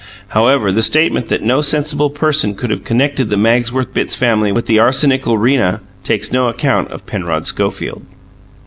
However, 0.29 0.71
the 0.71 0.81
statement 0.81 1.27
that 1.29 1.43
no 1.43 1.61
sensible 1.61 2.09
person 2.09 2.55
could 2.55 2.71
have 2.71 2.83
connected 2.83 3.29
the 3.29 3.37
Magsworth 3.37 3.93
Bitts 3.93 4.15
family 4.15 4.51
with 4.51 4.65
the 4.65 4.79
arsenical 4.79 5.37
Rena 5.37 5.79
takes 6.03 6.31
no 6.31 6.47
account 6.49 6.87
of 6.89 7.05
Penrod 7.05 7.45
Schofield. 7.45 8.01